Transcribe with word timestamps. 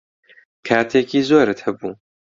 کاتێکی 0.67 1.19
زۆرت 1.29 1.59
هەبوو. 1.65 1.91